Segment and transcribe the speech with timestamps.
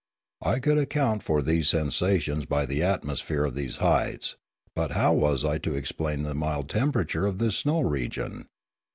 [0.41, 4.35] I could account for these sensations by the atmosphere of these heights,
[4.75, 8.47] but how was I to explain the mild temperature of this snow region?